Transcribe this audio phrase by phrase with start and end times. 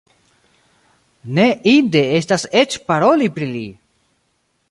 [1.39, 3.65] Ne inde estas eĉ paroli pri li!